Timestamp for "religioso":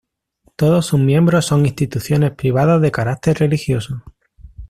3.37-4.01